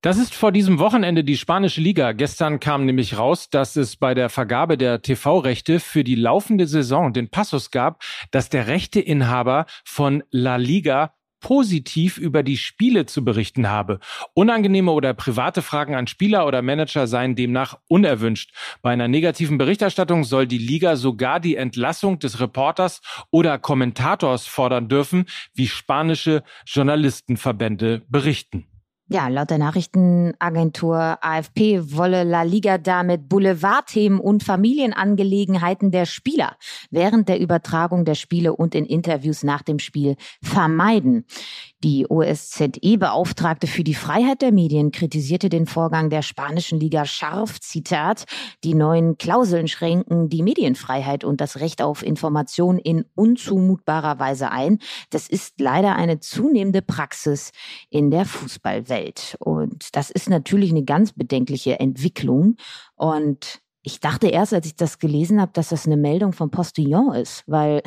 Das 0.00 0.16
ist 0.16 0.32
vor 0.32 0.52
diesem 0.52 0.78
Wochenende 0.78 1.24
die 1.24 1.36
spanische 1.36 1.80
Liga. 1.80 2.12
Gestern 2.12 2.60
kam 2.60 2.86
nämlich 2.86 3.18
raus, 3.18 3.50
dass 3.50 3.74
es 3.74 3.96
bei 3.96 4.14
der 4.14 4.28
Vergabe 4.28 4.78
der 4.78 5.02
TV-Rechte 5.02 5.80
für 5.80 6.04
die 6.04 6.14
laufende 6.14 6.68
Saison 6.68 7.12
den 7.12 7.30
Passus 7.30 7.72
gab, 7.72 8.00
dass 8.30 8.48
der 8.48 8.68
Rechteinhaber 8.68 9.66
von 9.84 10.22
La 10.30 10.54
Liga 10.54 11.14
positiv 11.40 12.18
über 12.18 12.42
die 12.42 12.56
Spiele 12.56 13.06
zu 13.06 13.24
berichten 13.24 13.68
habe. 13.68 14.00
Unangenehme 14.34 14.92
oder 14.92 15.14
private 15.14 15.62
Fragen 15.62 15.94
an 15.94 16.06
Spieler 16.06 16.46
oder 16.46 16.62
Manager 16.62 17.06
seien 17.06 17.36
demnach 17.36 17.78
unerwünscht. 17.88 18.52
Bei 18.82 18.92
einer 18.92 19.08
negativen 19.08 19.58
Berichterstattung 19.58 20.24
soll 20.24 20.46
die 20.46 20.58
Liga 20.58 20.96
sogar 20.96 21.40
die 21.40 21.56
Entlassung 21.56 22.18
des 22.18 22.40
Reporters 22.40 23.00
oder 23.30 23.58
Kommentators 23.58 24.46
fordern 24.46 24.88
dürfen, 24.88 25.26
wie 25.54 25.68
spanische 25.68 26.42
Journalistenverbände 26.66 28.02
berichten. 28.08 28.66
Ja, 29.10 29.28
laut 29.28 29.48
der 29.48 29.56
Nachrichtenagentur 29.56 31.18
AFP 31.22 31.96
wolle 31.96 32.24
La 32.24 32.42
Liga 32.42 32.76
damit 32.76 33.26
Boulevardthemen 33.26 34.20
und 34.20 34.42
Familienangelegenheiten 34.42 35.90
der 35.90 36.04
Spieler 36.04 36.58
während 36.90 37.26
der 37.30 37.40
Übertragung 37.40 38.04
der 38.04 38.14
Spiele 38.14 38.54
und 38.54 38.74
in 38.74 38.84
Interviews 38.84 39.44
nach 39.44 39.62
dem 39.62 39.78
Spiel 39.78 40.16
vermeiden. 40.42 41.24
Die 41.84 42.06
OSZE-Beauftragte 42.08 43.68
für 43.68 43.84
die 43.84 43.94
Freiheit 43.94 44.42
der 44.42 44.50
Medien 44.50 44.90
kritisierte 44.90 45.48
den 45.48 45.66
Vorgang 45.66 46.10
der 46.10 46.22
spanischen 46.22 46.80
Liga 46.80 47.04
scharf. 47.04 47.60
Zitat, 47.60 48.24
die 48.64 48.74
neuen 48.74 49.16
Klauseln 49.16 49.68
schränken 49.68 50.28
die 50.28 50.42
Medienfreiheit 50.42 51.22
und 51.22 51.40
das 51.40 51.60
Recht 51.60 51.80
auf 51.80 52.02
Information 52.02 52.78
in 52.78 53.04
unzumutbarer 53.14 54.18
Weise 54.18 54.50
ein. 54.50 54.80
Das 55.10 55.28
ist 55.28 55.60
leider 55.60 55.94
eine 55.94 56.18
zunehmende 56.18 56.82
Praxis 56.82 57.52
in 57.90 58.10
der 58.10 58.24
Fußballwelt. 58.24 59.36
Und 59.38 59.94
das 59.94 60.10
ist 60.10 60.28
natürlich 60.28 60.70
eine 60.70 60.82
ganz 60.82 61.12
bedenkliche 61.12 61.78
Entwicklung. 61.78 62.56
Und 62.96 63.60
ich 63.88 64.00
dachte 64.00 64.28
erst, 64.28 64.52
als 64.52 64.66
ich 64.66 64.76
das 64.76 64.98
gelesen 64.98 65.40
habe, 65.40 65.52
dass 65.54 65.70
das 65.70 65.86
eine 65.86 65.96
Meldung 65.96 66.34
vom 66.34 66.50
Postillon 66.50 67.14
ist, 67.14 67.42
weil 67.46 67.82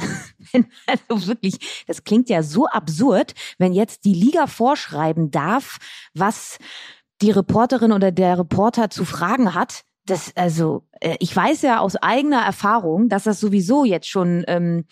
also 0.87 1.27
wirklich, 1.27 1.85
das 1.85 2.03
klingt 2.03 2.27
ja 2.27 2.41
so 2.41 2.65
absurd, 2.65 3.35
wenn 3.59 3.71
jetzt 3.71 4.03
die 4.03 4.15
Liga 4.15 4.47
vorschreiben 4.47 5.29
darf, 5.29 5.77
was 6.15 6.57
die 7.21 7.29
Reporterin 7.29 7.91
oder 7.91 8.11
der 8.11 8.39
Reporter 8.39 8.89
zu 8.89 9.05
fragen 9.05 9.53
hat. 9.53 9.83
Das 10.07 10.35
also, 10.35 10.87
äh, 11.01 11.17
ich 11.19 11.35
weiß 11.35 11.61
ja 11.61 11.79
aus 11.79 11.95
eigener 11.97 12.41
Erfahrung, 12.41 13.07
dass 13.07 13.25
das 13.25 13.39
sowieso 13.39 13.85
jetzt 13.85 14.07
schon 14.07 14.43
ähm, 14.47 14.85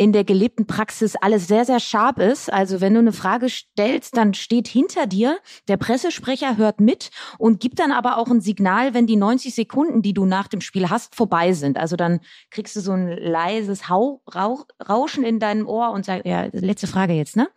in 0.00 0.14
der 0.14 0.24
gelebten 0.24 0.66
Praxis 0.66 1.14
alles 1.14 1.46
sehr, 1.46 1.66
sehr 1.66 1.78
scharf 1.78 2.16
ist. 2.16 2.50
Also 2.50 2.80
wenn 2.80 2.94
du 2.94 3.00
eine 3.00 3.12
Frage 3.12 3.50
stellst, 3.50 4.16
dann 4.16 4.32
steht 4.32 4.66
hinter 4.66 5.06
dir, 5.06 5.36
der 5.68 5.76
Pressesprecher 5.76 6.56
hört 6.56 6.80
mit 6.80 7.10
und 7.36 7.60
gibt 7.60 7.80
dann 7.80 7.92
aber 7.92 8.16
auch 8.16 8.28
ein 8.28 8.40
Signal, 8.40 8.94
wenn 8.94 9.06
die 9.06 9.16
90 9.16 9.54
Sekunden, 9.54 10.00
die 10.00 10.14
du 10.14 10.24
nach 10.24 10.48
dem 10.48 10.62
Spiel 10.62 10.88
hast, 10.88 11.14
vorbei 11.14 11.52
sind. 11.52 11.76
Also 11.76 11.96
dann 11.96 12.20
kriegst 12.50 12.76
du 12.76 12.80
so 12.80 12.92
ein 12.92 13.08
leises 13.08 13.90
Hau 13.90 14.22
Rauch, 14.34 14.64
Rauschen 14.88 15.22
in 15.22 15.38
deinem 15.38 15.68
Ohr 15.68 15.90
und 15.90 16.06
sagst, 16.06 16.24
ja, 16.24 16.46
letzte 16.50 16.86
Frage 16.86 17.12
jetzt, 17.12 17.36
ne? 17.36 17.50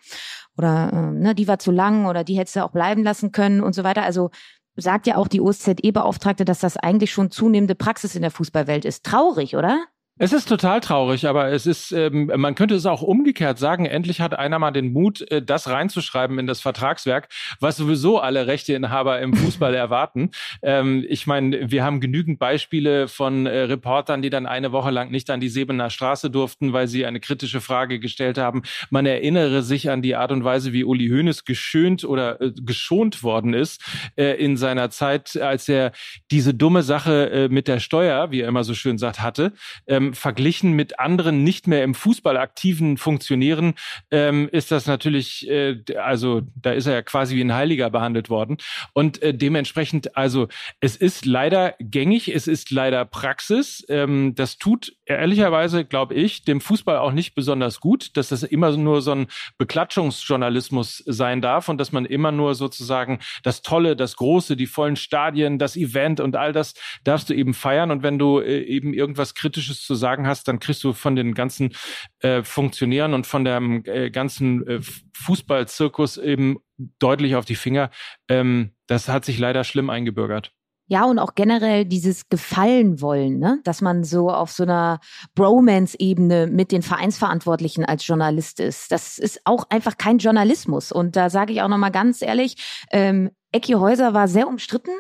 Oder 0.58 0.92
äh, 0.92 1.12
ne, 1.14 1.36
die 1.36 1.48
war 1.48 1.60
zu 1.60 1.72
lang 1.72 2.08
oder 2.08 2.26
die 2.26 2.38
hättest 2.38 2.58
du 2.58 2.66
auch 2.66 2.72
bleiben 2.72 3.04
lassen 3.04 3.32
können 3.32 3.64
und 3.64 3.72
so 3.72 3.86
weiter. 3.86 4.04
Also 4.04 4.32
sagt 4.76 5.08
ja 5.08 5.16
auch 5.16 5.30
die 5.30 5.40
OSZE-Beauftragte, 5.40 6.44
dass 6.44 6.60
das 6.60 6.76
eigentlich 6.76 7.14
schon 7.14 7.32
zunehmende 7.32 7.76
Praxis 7.76 8.16
in 8.16 8.22
der 8.22 8.32
Fußballwelt 8.32 8.84
ist. 8.84 9.06
Traurig, 9.06 9.56
oder? 9.56 9.86
Es 10.20 10.32
ist 10.32 10.48
total 10.48 10.79
traurig, 10.79 11.25
aber 11.25 11.51
es 11.51 11.65
ist, 11.65 11.91
ähm, 11.91 12.32
man 12.36 12.53
könnte 12.53 12.75
es 12.75 12.86
auch 12.86 13.01
umgekehrt 13.01 13.58
sagen, 13.58 13.88
endlich 13.88 14.22
hat 14.22 14.38
einer 14.38 14.60
mal 14.60 14.70
den 14.70 14.93
Mut, 14.93 15.22
äh, 15.32 15.41
das 15.41 15.67
reinzuschreiben 15.67 16.38
in 16.38 16.46
das 16.46 16.62
Vertragswerk, 16.62 17.29
was 17.60 17.77
sowieso 17.77 18.20
alle 18.20 18.46
Rechteinhaber 18.46 19.20
im 19.22 19.34
Fußball 19.34 19.74
erwarten. 19.74 20.29
Ähm, 20.62 21.03
ich 21.10 21.25
meine, 21.25 21.72
wir 21.72 21.84
haben 21.84 22.00
genügend 22.00 22.38
Beispiele 22.38 23.08
von 23.08 23.48
äh, 23.48 23.62
Reportern, 23.62 24.22
die 24.22 24.29
dann 24.29 24.46
eine 24.46 24.72
Woche 24.72 24.91
lang 24.91 25.10
nicht 25.10 25.32
an 25.32 25.39
die 25.39 25.50
Sebener 25.50 25.89
Straße 25.89 26.29
durften, 26.29 26.74
weil 26.74 26.88
sie 26.88 27.08
eine 27.08 27.20
kritische 27.20 27.60
Frage 27.60 28.00
gestellt 28.00 28.38
haben. 28.38 28.62
Man 28.91 29.08
erinnere 29.08 29.63
sich 29.63 29.89
an 29.89 30.03
die 30.03 30.15
Art 30.15 30.32
und 30.32 30.43
Weise, 30.43 30.74
wie 30.74 30.84
Uli 30.84 31.10
Hoeneß 31.10 31.43
geschönt 31.43 32.03
oder 32.03 32.39
äh, 32.39 32.51
geschont 32.62 33.24
worden 33.24 33.55
ist 33.55 33.82
äh, 34.15 34.39
in 34.39 34.58
seiner 34.58 34.91
Zeit, 34.91 35.36
als 35.38 35.67
er 35.67 35.91
diese 36.29 36.53
dumme 36.53 36.84
Sache 36.84 37.32
äh, 37.32 37.50
mit 37.50 37.67
der 37.67 37.79
Steuer, 37.79 38.29
wie 38.29 38.41
er 38.41 38.48
immer 38.48 38.63
so 38.63 38.75
schön 38.75 39.00
sagt, 39.00 39.20
hatte. 39.20 39.53
Ähm, 39.88 40.02
ähm, 40.03 40.13
verglichen 40.13 40.74
mit 40.74 41.00
anderen 41.00 41.43
nicht 41.43 41.67
mehr 41.67 41.83
im 41.83 41.93
Fußball 41.93 42.38
aktiven 42.38 42.98
Funktionären 42.98 43.74
ähm, 44.12 44.50
ist 44.51 44.72
das 44.72 44.86
natürlich, 44.86 45.50
äh, 45.50 45.77
also 45.98 46.41
da 46.55 46.72
ist 46.72 46.86
er 46.86 46.93
ja 46.93 47.01
quasi 47.01 47.36
wie 47.36 47.43
ein 47.43 47.53
Heiliger 47.53 47.89
behandelt 47.89 48.29
worden. 48.29 48.57
Und 48.93 49.22
äh, 49.22 49.33
dementsprechend, 49.33 50.15
also 50.15 50.48
es 50.79 50.95
ist 50.95 51.25
leider 51.25 51.75
gängig, 51.79 52.33
es 52.33 52.48
ist 52.48 52.72
leider 52.72 53.05
Praxis. 53.05 53.86
Ähm, 53.89 54.36
das 54.36 54.57
tut 54.57 54.93
ehrlicherweise, 55.05 55.86
glaube 55.86 56.15
ich, 56.15 56.43
dem 56.43 56.62
Fußball 56.62 56.98
auch 56.98 57.12
nicht 57.12 57.36
besonders 57.36 57.79
gut, 57.79 58.15
dass 58.17 58.29
das 58.29 58.43
immer 58.43 58.75
nur 58.75 59.01
so 59.01 59.12
ein 59.12 59.27
Beklatschungsjournalismus 59.57 61.03
sein 61.05 61.41
darf 61.41 61.69
und 61.69 61.77
dass 61.77 61.91
man 61.91 62.05
immer 62.05 62.31
nur 62.31 62.55
sozusagen 62.55 63.19
das 63.43 63.62
Tolle, 63.62 63.95
das 63.95 64.15
Große, 64.15 64.55
die 64.55 64.67
vollen 64.67 64.95
Stadien, 64.95 65.60
das 65.60 65.75
Event 65.75 66.19
und 66.19 66.36
all 66.36 66.53
das 66.53 66.74
darfst 67.03 67.29
du 67.29 67.33
eben 67.33 67.53
feiern. 67.53 67.91
Und 67.91 68.03
wenn 68.03 68.19
du 68.19 68.39
äh, 68.39 68.62
eben 68.63 68.93
irgendwas 68.93 69.33
Kritisches 69.36 69.81
zu 69.81 69.93
sagen 69.94 70.28
hast, 70.28 70.48
dann 70.48 70.60
kriegst 70.60 70.84
du 70.84 70.94
von 70.94 71.16
den 71.16 71.34
ganzen 71.34 71.74
äh, 72.20 72.44
Funktionären 72.44 73.14
und 73.14 73.28
von 73.28 73.46
dem 73.46 73.84
äh, 73.86 74.10
ganzen 74.10 74.68
äh, 74.68 74.80
Fußballzirkus 75.16 76.18
eben 76.18 76.58
deutlich 77.00 77.36
auf 77.36 77.46
die 77.46 77.56
Finger. 77.56 77.90
Ähm, 78.28 78.72
das 78.88 79.08
hat 79.08 79.26
sich 79.26 79.40
leider 79.40 79.64
schlimm 79.64 79.90
eingebürgert. 79.90 80.52
Ja, 80.88 81.06
und 81.06 81.18
auch 81.18 81.34
generell 81.34 81.86
dieses 81.86 82.28
Gefallen 82.28 83.00
wollen, 83.00 83.40
ne? 83.40 83.62
dass 83.64 83.80
man 83.82 84.04
so 84.04 84.30
auf 84.30 84.52
so 84.52 84.64
einer 84.64 85.00
Bromance-Ebene 85.34 86.48
mit 86.48 86.74
den 86.74 86.82
Vereinsverantwortlichen 86.82 87.86
als 87.86 88.06
Journalist 88.06 88.60
ist. 88.60 88.92
Das 88.92 89.18
ist 89.18 89.40
auch 89.46 89.66
einfach 89.70 89.98
kein 89.98 90.18
Journalismus. 90.18 90.92
Und 90.92 91.16
da 91.16 91.30
sage 91.30 91.54
ich 91.54 91.62
auch 91.62 91.70
nochmal 91.70 91.92
ganz 91.92 92.22
ehrlich, 92.22 92.86
ähm, 92.92 93.32
Ecki 93.54 93.74
Häuser 93.74 94.14
war 94.14 94.28
sehr 94.28 94.48
umstritten 94.48 94.92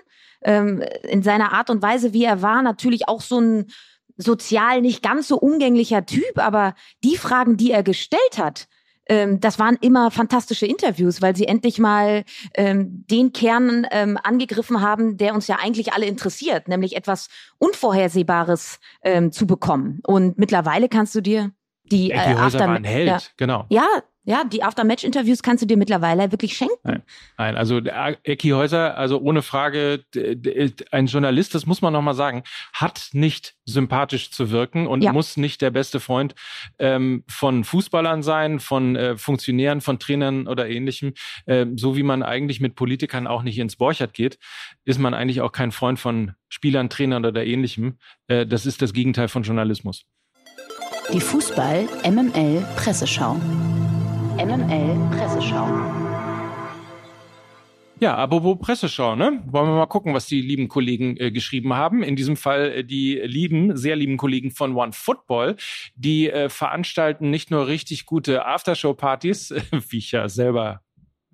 ähm, 0.43 0.81
in 1.03 1.21
seiner 1.21 1.51
Art 1.51 1.69
und 1.69 1.81
Weise, 1.81 2.13
wie 2.13 2.23
er 2.23 2.41
war. 2.41 2.61
Natürlich 2.61 3.09
auch 3.09 3.21
so 3.21 3.39
ein 3.39 3.65
sozial 4.17 4.81
nicht 4.81 5.01
ganz 5.01 5.27
so 5.27 5.37
umgänglicher 5.37 6.05
Typ, 6.05 6.37
aber 6.37 6.75
die 7.03 7.17
Fragen, 7.17 7.57
die 7.57 7.71
er 7.71 7.83
gestellt 7.83 8.37
hat, 8.37 8.67
ähm, 9.07 9.39
das 9.39 9.59
waren 9.59 9.77
immer 9.81 10.11
fantastische 10.11 10.65
Interviews, 10.65 11.21
weil 11.21 11.35
sie 11.35 11.45
endlich 11.45 11.79
mal 11.79 12.23
ähm, 12.53 13.05
den 13.09 13.33
Kern 13.33 13.85
ähm, 13.91 14.17
angegriffen 14.23 14.81
haben, 14.81 15.17
der 15.17 15.33
uns 15.33 15.47
ja 15.47 15.57
eigentlich 15.61 15.93
alle 15.93 16.05
interessiert, 16.05 16.67
nämlich 16.67 16.95
etwas 16.95 17.27
Unvorhersehbares 17.57 18.79
ähm, 19.03 19.31
zu 19.31 19.45
bekommen. 19.45 19.99
Und 20.05 20.37
mittlerweile 20.37 20.87
kannst 20.87 21.15
du 21.15 21.21
dir 21.21 21.51
die 21.83 22.11
äh, 22.11 22.17
After 22.17 22.59
war 22.59 22.75
ein 22.75 22.85
Held, 22.85 23.07
ja, 23.07 23.19
genau. 23.35 23.65
Ja, 23.69 23.85
ja, 24.25 24.43
die 24.45 24.63
After-Match-Interviews 24.63 25.43
kannst 25.43 25.63
du 25.63 25.67
dir 25.67 25.77
mittlerweile 25.77 26.31
wirklich 26.31 26.55
schenken. 26.55 26.75
Nein, 26.83 27.03
nein 27.37 27.57
also 27.57 27.79
Ecki 27.79 28.49
Häuser, 28.49 28.97
also 28.97 29.19
ohne 29.19 29.41
Frage, 29.41 30.03
ein 30.91 31.07
Journalist, 31.07 31.55
das 31.55 31.65
muss 31.65 31.81
man 31.81 31.91
nochmal 31.91 32.13
sagen, 32.13 32.43
hat 32.71 33.09
nicht 33.11 33.55
sympathisch 33.65 34.31
zu 34.31 34.51
wirken 34.51 34.87
und 34.87 35.03
ja. 35.03 35.11
muss 35.11 35.35
nicht 35.35 35.61
der 35.61 35.71
beste 35.71 35.99
Freund 35.99 36.35
ähm, 36.79 37.23
von 37.27 37.63
Fußballern 37.63 38.23
sein, 38.23 38.59
von 38.59 38.95
äh, 38.95 39.17
Funktionären, 39.17 39.81
von 39.81 39.99
Trainern 39.99 40.47
oder 40.47 40.69
ähnlichem. 40.69 41.13
Äh, 41.45 41.65
so 41.75 41.97
wie 41.97 42.03
man 42.03 42.23
eigentlich 42.23 42.61
mit 42.61 42.75
Politikern 42.75 43.27
auch 43.27 43.43
nicht 43.43 43.57
ins 43.57 43.75
Borchert 43.75 44.13
geht, 44.13 44.39
ist 44.85 44.99
man 44.99 45.13
eigentlich 45.13 45.41
auch 45.41 45.51
kein 45.51 45.71
Freund 45.71 45.99
von 45.99 46.33
Spielern, 46.47 46.89
Trainern 46.89 47.25
oder 47.25 47.45
ähnlichem. 47.45 47.97
Äh, 48.27 48.45
das 48.45 48.65
ist 48.65 48.81
das 48.81 48.93
Gegenteil 48.93 49.27
von 49.27 49.43
Journalismus. 49.43 50.05
Die 51.11 51.19
Fußball 51.19 51.89
MML 54.37 54.97
Presseschau. 55.11 55.67
Ja, 57.99 58.15
apropos 58.15 58.57
Presseschau, 58.59 59.15
ne? 59.15 59.43
Wollen 59.45 59.67
wir 59.67 59.75
mal 59.75 59.85
gucken, 59.85 60.15
was 60.15 60.25
die 60.25 60.41
lieben 60.41 60.67
Kollegen 60.69 61.15
äh, 61.17 61.31
geschrieben 61.31 61.75
haben. 61.75 62.01
In 62.01 62.15
diesem 62.15 62.35
Fall 62.35 62.71
äh, 62.71 62.83
die 62.83 63.21
lieben, 63.23 63.77
sehr 63.77 63.95
lieben 63.95 64.17
Kollegen 64.17 64.49
von 64.49 64.75
One 64.75 64.91
Football, 64.91 65.55
die 65.95 66.31
äh, 66.31 66.49
veranstalten 66.49 67.29
nicht 67.29 67.51
nur 67.51 67.67
richtig 67.67 68.07
gute 68.07 68.45
Aftershow-Partys, 68.45 69.53
wie 69.89 69.99
ich 69.99 70.11
ja 70.11 70.27
selber 70.27 70.81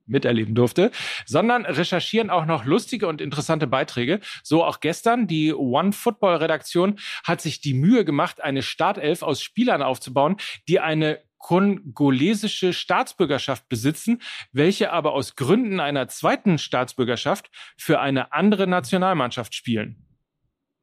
miterleben 0.05 0.55
durfte, 0.55 0.91
sondern 1.25 1.65
recherchieren 1.65 2.29
auch 2.29 2.45
noch 2.45 2.65
lustige 2.65 3.07
und 3.07 3.21
interessante 3.21 3.67
Beiträge. 3.67 4.19
So 4.43 4.65
auch 4.65 4.81
gestern. 4.81 5.27
Die 5.27 5.53
One 5.53 5.93
Football 5.93 6.35
Redaktion 6.35 6.99
hat 7.23 7.39
sich 7.39 7.61
die 7.61 7.73
Mühe 7.73 8.03
gemacht, 8.03 8.41
eine 8.43 8.61
Startelf 8.61 9.21
aus 9.21 9.41
Spielern 9.41 9.81
aufzubauen, 9.81 10.35
die 10.67 10.79
eine 10.79 11.19
kongolesische 11.39 12.73
Staatsbürgerschaft 12.73 13.67
besitzen, 13.67 14.21
welche 14.51 14.91
aber 14.91 15.13
aus 15.13 15.35
Gründen 15.35 15.79
einer 15.79 16.07
zweiten 16.07 16.57
Staatsbürgerschaft 16.57 17.49
für 17.77 17.99
eine 17.99 18.33
andere 18.33 18.67
Nationalmannschaft 18.67 19.55
spielen. 19.55 20.05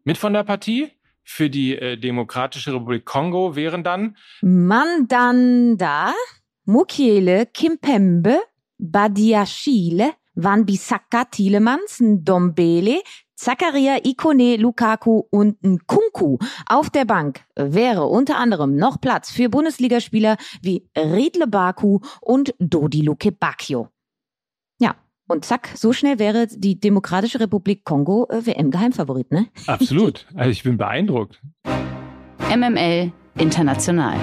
Mit 0.02 0.18
von 0.18 0.32
der 0.32 0.44
Partie 0.44 0.90
für 1.22 1.50
die 1.50 1.76
äh, 1.76 1.96
Demokratische 1.96 2.72
Republik 2.72 3.04
Kongo 3.04 3.54
wären 3.56 3.84
dann 3.84 4.16
Mandanda, 4.42 6.14
Mukiele, 6.64 7.46
Kimpembe, 7.46 8.40
Badiashile, 8.78 10.12
Wan-Bissaka, 10.34 11.24
Tielemans, 11.24 12.00
Ndombele, 12.00 13.00
Zakaria, 13.36 13.98
Ikone, 14.02 14.56
Lukaku 14.56 15.22
und 15.30 15.62
Nkunku. 15.62 16.38
Auf 16.66 16.90
der 16.90 17.04
Bank 17.04 17.44
wäre 17.54 18.06
unter 18.06 18.38
anderem 18.38 18.76
noch 18.76 19.00
Platz 19.00 19.30
für 19.30 19.50
Bundesligaspieler 19.50 20.36
wie 20.62 20.88
Riedle 20.96 21.46
Baku 21.46 22.00
und 22.22 22.54
Dodi 22.58 23.02
Luke 23.02 23.30
Bacchio. 23.32 23.88
Ja, 24.78 24.96
und 25.28 25.44
zack, 25.44 25.70
so 25.74 25.92
schnell 25.92 26.18
wäre 26.18 26.46
die 26.46 26.80
Demokratische 26.80 27.38
Republik 27.38 27.84
Kongo 27.84 28.26
äh, 28.30 28.46
WM-Geheimfavorit, 28.46 29.30
ne? 29.30 29.48
Absolut. 29.66 30.26
Also 30.34 30.50
ich 30.50 30.62
bin 30.62 30.78
beeindruckt. 30.78 31.42
MML 32.48 33.12
International. 33.38 34.16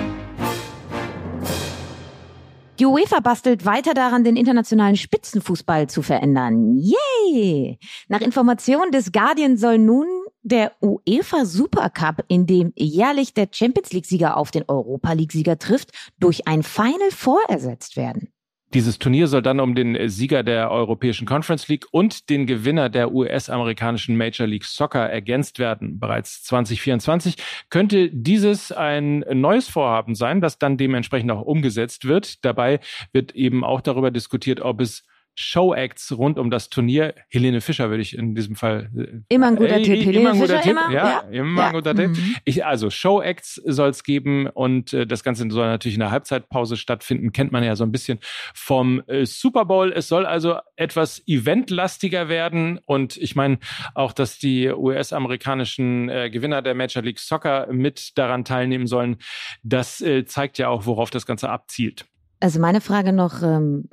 Die 2.83 2.87
UEFA 2.87 3.21
bastelt 3.21 3.65
weiter 3.65 3.93
daran, 3.93 4.25
den 4.25 4.35
internationalen 4.35 4.97
Spitzenfußball 4.97 5.87
zu 5.87 6.01
verändern. 6.01 6.77
Yay! 6.77 7.79
Nach 8.09 8.19
Informationen 8.19 8.91
des 8.91 9.13
Guardian 9.13 9.55
soll 9.55 9.77
nun 9.77 10.05
der 10.41 10.73
UEFA 10.81 11.45
Supercup, 11.45 12.25
in 12.27 12.45
dem 12.45 12.73
jährlich 12.75 13.33
der 13.33 13.47
Champions 13.49 13.93
League-Sieger 13.93 14.35
auf 14.35 14.51
den 14.51 14.65
Europa 14.67 15.13
League-Sieger 15.13 15.57
trifft, 15.59 15.91
durch 16.19 16.45
ein 16.45 16.61
Final 16.61 17.11
Four 17.11 17.39
ersetzt 17.47 17.95
werden. 17.95 18.32
Dieses 18.73 18.97
Turnier 18.97 19.27
soll 19.27 19.43
dann 19.43 19.59
um 19.59 19.75
den 19.75 20.09
Sieger 20.09 20.41
der 20.41 20.71
Europäischen 20.71 21.27
Conference 21.27 21.67
League 21.67 21.85
und 21.91 22.31
den 22.31 22.47
Gewinner 22.47 22.89
der 22.89 23.13
US-amerikanischen 23.13 24.17
Major 24.17 24.47
League 24.47 24.65
Soccer 24.65 25.07
ergänzt 25.07 25.59
werden. 25.59 25.99
Bereits 25.99 26.43
2024 26.45 27.35
könnte 27.69 28.09
dieses 28.09 28.71
ein 28.71 29.23
neues 29.31 29.69
Vorhaben 29.69 30.15
sein, 30.15 30.41
das 30.41 30.57
dann 30.57 30.77
dementsprechend 30.77 31.29
auch 31.31 31.43
umgesetzt 31.43 32.05
wird. 32.05 32.43
Dabei 32.43 32.79
wird 33.11 33.35
eben 33.35 33.63
auch 33.63 33.81
darüber 33.81 34.09
diskutiert, 34.09 34.59
ob 34.59 34.81
es 34.81 35.05
Showacts 35.35 36.15
rund 36.17 36.37
um 36.37 36.51
das 36.51 36.69
Turnier. 36.69 37.15
Helene 37.29 37.61
Fischer 37.61 37.89
würde 37.89 38.01
ich 38.01 38.17
in 38.17 38.35
diesem 38.35 38.55
Fall. 38.55 38.89
Äh, 38.95 39.33
immer 39.33 39.47
ein 39.47 39.55
guter 39.55 39.77
äh, 39.77 39.81
Tipp. 39.81 40.05
Helene 40.05 40.19
immer 40.19 40.31
ein 40.31 40.39
guter 40.39 40.61
Fischer, 40.61 40.61
Tipp. 40.61 40.71
Immer? 40.71 40.91
Ja, 40.91 41.19
immer 41.31 41.61
ja. 41.61 41.67
ein 41.67 41.73
guter 41.73 41.95
Tipp. 41.95 42.09
Mhm. 42.11 42.35
Ich, 42.45 42.65
also 42.65 42.89
Showacts 42.89 43.55
soll 43.65 43.89
es 43.89 44.03
geben 44.03 44.47
und 44.47 44.93
äh, 44.93 45.07
das 45.07 45.23
Ganze 45.23 45.49
soll 45.49 45.65
natürlich 45.65 45.95
in 45.95 46.01
der 46.01 46.11
Halbzeitpause 46.11 46.77
stattfinden. 46.77 47.31
Kennt 47.31 47.51
man 47.51 47.63
ja 47.63 47.75
so 47.75 47.83
ein 47.83 47.91
bisschen 47.91 48.19
vom 48.53 49.01
äh, 49.07 49.25
Super 49.25 49.65
Bowl. 49.65 49.91
Es 49.91 50.07
soll 50.07 50.25
also 50.25 50.57
etwas 50.75 51.23
eventlastiger 51.27 52.29
werden 52.29 52.79
und 52.85 53.17
ich 53.17 53.35
meine 53.35 53.57
auch, 53.95 54.13
dass 54.13 54.37
die 54.37 54.69
US-amerikanischen 54.69 56.09
äh, 56.09 56.29
Gewinner 56.29 56.61
der 56.61 56.75
Major 56.75 57.03
League 57.03 57.19
Soccer 57.19 57.67
mit 57.71 58.17
daran 58.17 58.45
teilnehmen 58.45 58.87
sollen. 58.87 59.17
Das 59.63 60.01
äh, 60.01 60.25
zeigt 60.25 60.57
ja 60.57 60.69
auch, 60.69 60.85
worauf 60.85 61.09
das 61.09 61.25
Ganze 61.25 61.49
abzielt. 61.49 62.05
Also 62.39 62.59
meine 62.59 62.81
Frage 62.81 63.13
noch, 63.13 63.41
ähm, 63.41 63.89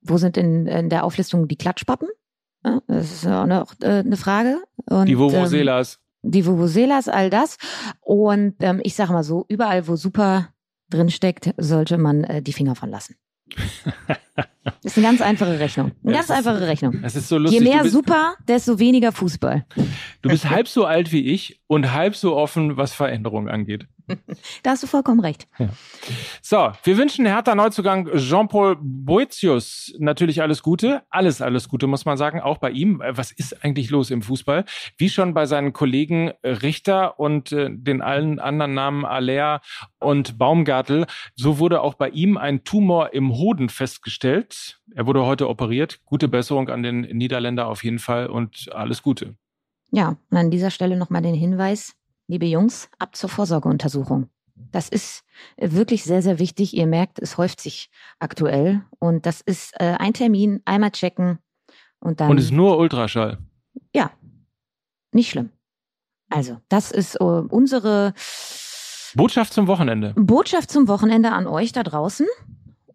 wo 0.00 0.18
sind 0.18 0.36
in, 0.36 0.66
in 0.66 0.88
der 0.88 1.04
Auflistung 1.04 1.48
die 1.48 1.56
Klatschpappen? 1.56 2.08
Ja, 2.64 2.80
das 2.86 3.12
ist 3.12 3.26
auch 3.26 3.46
noch 3.46 3.74
äh, 3.80 4.00
eine 4.00 4.16
Frage. 4.16 4.62
Und, 4.86 5.06
Die 5.06 5.18
Vovoselas. 5.18 5.94
Ähm, 6.22 6.30
die 6.30 6.46
Vovoselas, 6.46 7.08
all 7.08 7.30
das. 7.30 7.58
Und 8.00 8.56
ähm, 8.60 8.80
ich 8.82 8.94
sage 8.94 9.12
mal 9.12 9.22
so, 9.22 9.44
überall, 9.48 9.86
wo 9.86 9.96
super 9.96 10.48
drinsteckt, 10.90 11.54
sollte 11.56 11.98
man 11.98 12.24
äh, 12.24 12.42
die 12.42 12.52
Finger 12.52 12.74
von 12.74 12.90
lassen. 12.90 13.16
Das 14.82 14.92
ist 14.92 14.98
eine 14.98 15.06
ganz 15.06 15.20
einfache 15.20 15.58
Rechnung. 15.58 15.92
Eine 16.02 16.12
Ja, 16.12 16.18
ganz 16.18 16.30
einfache 16.30 16.66
Rechnung. 16.66 17.00
Es 17.02 17.16
ist 17.16 17.28
so 17.28 17.38
lustig. 17.38 17.60
Je 17.60 17.68
mehr 17.68 17.82
bist, 17.82 17.94
super, 17.94 18.34
desto 18.46 18.78
weniger 18.78 19.12
Fußball. 19.12 19.64
Du 20.22 20.28
bist 20.28 20.48
halb 20.48 20.68
so 20.68 20.84
alt 20.84 21.12
wie 21.12 21.26
ich 21.26 21.60
und 21.66 21.92
halb 21.92 22.16
so 22.16 22.36
offen, 22.36 22.76
was 22.76 22.92
Veränderungen 22.92 23.48
angeht. 23.48 23.86
Da 24.62 24.70
hast 24.70 24.82
du 24.82 24.86
vollkommen 24.86 25.20
recht. 25.20 25.46
So, 26.42 26.72
wir 26.82 26.96
wünschen 26.96 27.26
Hertha 27.26 27.54
Neuzugang 27.54 28.08
Jean-Paul 28.16 28.76
Boetius 28.80 29.94
natürlich 29.98 30.42
alles 30.42 30.62
Gute. 30.62 31.02
Alles, 31.10 31.42
alles 31.42 31.68
Gute, 31.68 31.86
muss 31.86 32.04
man 32.04 32.16
sagen. 32.16 32.40
Auch 32.40 32.58
bei 32.58 32.70
ihm. 32.70 33.02
Was 33.06 33.30
ist 33.30 33.64
eigentlich 33.64 33.90
los 33.90 34.10
im 34.10 34.22
Fußball? 34.22 34.64
Wie 34.96 35.10
schon 35.10 35.34
bei 35.34 35.46
seinen 35.46 35.72
Kollegen 35.72 36.32
Richter 36.42 37.18
und 37.20 37.52
äh, 37.52 37.68
den 37.70 38.02
allen 38.02 38.38
anderen 38.38 38.74
Namen 38.74 39.04
Aller 39.04 39.60
und 40.00 40.38
Baumgartel, 40.38 41.06
so 41.36 41.58
wurde 41.58 41.80
auch 41.80 41.94
bei 41.94 42.08
ihm 42.10 42.36
ein 42.36 42.64
Tumor 42.64 43.12
im 43.12 43.32
Hoden 43.34 43.68
festgestellt. 43.68 44.56
Er 44.94 45.06
wurde 45.06 45.24
heute 45.24 45.48
operiert. 45.48 46.00
Gute 46.04 46.28
Besserung 46.28 46.68
an 46.68 46.82
den 46.82 47.00
Niederländer 47.02 47.66
auf 47.68 47.84
jeden 47.84 47.98
Fall 47.98 48.26
und 48.26 48.70
alles 48.72 49.02
Gute. 49.02 49.36
Ja, 49.90 50.16
und 50.30 50.36
an 50.36 50.50
dieser 50.50 50.70
Stelle 50.70 50.96
nochmal 50.96 51.22
den 51.22 51.34
Hinweis, 51.34 51.94
liebe 52.26 52.46
Jungs, 52.46 52.90
ab 52.98 53.16
zur 53.16 53.30
Vorsorgeuntersuchung. 53.30 54.28
Das 54.72 54.88
ist 54.88 55.24
äh, 55.56 55.70
wirklich 55.72 56.04
sehr, 56.04 56.20
sehr 56.20 56.38
wichtig. 56.38 56.74
Ihr 56.74 56.86
merkt, 56.86 57.18
es 57.20 57.38
häuft 57.38 57.60
sich 57.60 57.90
aktuell. 58.18 58.82
Und 58.98 59.24
das 59.24 59.40
ist 59.40 59.72
äh, 59.80 59.96
ein 59.98 60.12
Termin, 60.12 60.60
einmal 60.64 60.90
checken 60.90 61.38
und 62.00 62.20
dann. 62.20 62.30
Und 62.30 62.38
es 62.38 62.46
ist 62.46 62.52
nur 62.52 62.76
Ultraschall. 62.78 63.38
ja, 63.94 64.10
nicht 65.12 65.30
schlimm. 65.30 65.50
Also, 66.28 66.58
das 66.68 66.90
ist 66.92 67.14
äh, 67.16 67.24
unsere 67.24 68.12
Botschaft 69.14 69.54
zum 69.54 69.66
Wochenende. 69.66 70.12
Botschaft 70.16 70.70
zum 70.70 70.86
Wochenende 70.88 71.32
an 71.32 71.46
euch 71.46 71.72
da 71.72 71.82
draußen. 71.82 72.26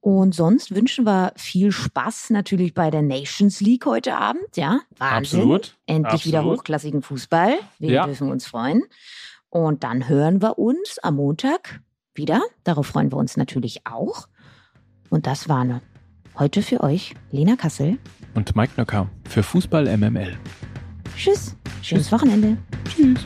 Und 0.03 0.35
sonst 0.35 0.75
wünschen 0.75 1.05
wir 1.05 1.31
viel 1.37 1.71
Spaß 1.71 2.31
natürlich 2.31 2.73
bei 2.73 2.91
der 2.91 3.01
Nations 3.01 3.61
League 3.61 3.85
heute 3.85 4.17
Abend. 4.17 4.43
Ja, 4.57 4.81
Wahnsinn. 4.97 5.39
Absolut. 5.39 5.77
Endlich 5.85 6.25
wieder 6.25 6.39
Absolut. 6.39 6.59
hochklassigen 6.59 7.01
Fußball. 7.01 7.53
Wir 7.79 7.89
Ja. 7.89 8.05
dürfen 8.05 8.29
uns 8.29 8.45
freuen. 8.45 8.83
Und 9.49 9.85
dann 9.85 10.09
hören 10.09 10.41
wir 10.41 10.59
uns 10.59 10.99
am 10.99 11.15
Montag 11.15 11.79
wieder. 12.15 12.41
Darauf 12.65 12.87
freuen 12.87 13.13
wir 13.13 13.17
uns 13.17 13.37
natürlich 13.37 13.87
auch. 13.87 14.27
Und 15.09 15.25
das 15.25 15.47
war 15.47 15.79
heute 16.37 16.63
für 16.63 16.81
euch 16.81 17.15
Lena 17.31 17.55
Kassel. 17.55 17.97
Und 18.33 18.57
Mike 18.57 18.73
Nöcker 18.75 19.07
für 19.29 19.41
Fußball 19.41 19.87
MML. 19.87 20.37
Tschüss. 21.15 21.55
Schönes 21.81 22.11
Wochenende. 22.11 22.57
Tschüss. 22.89 23.25